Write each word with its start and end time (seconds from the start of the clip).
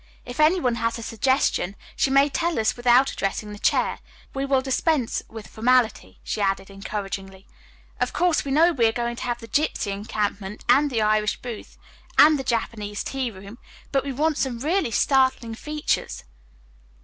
"If 0.25 0.39
any 0.39 0.59
one 0.59 0.77
has 0.81 0.97
a 0.97 1.03
suggestion, 1.03 1.75
she 1.95 2.09
may 2.09 2.27
tell 2.27 2.57
us 2.57 2.75
without 2.75 3.11
addressing 3.11 3.53
the 3.53 3.59
chair. 3.59 3.99
We 4.33 4.45
will 4.47 4.63
dispense 4.63 5.21
with 5.29 5.45
formality," 5.45 6.19
she 6.23 6.41
added 6.41 6.71
encouragingly. 6.71 7.45
"Of 7.99 8.11
course, 8.11 8.43
we 8.43 8.49
know 8.51 8.71
we 8.71 8.87
are 8.87 8.91
going 8.91 9.15
to 9.17 9.23
have 9.25 9.39
the 9.41 9.47
gypsy 9.47 9.91
encampment 9.91 10.65
and 10.67 10.89
the 10.89 11.03
Irish 11.03 11.37
booth 11.39 11.77
and 12.17 12.39
the 12.39 12.43
Japanese 12.43 13.03
tea 13.03 13.29
room, 13.29 13.59
but 13.91 14.03
we 14.03 14.11
want 14.11 14.39
some 14.39 14.57
really 14.57 14.89
startling 14.89 15.53
features." 15.53 16.23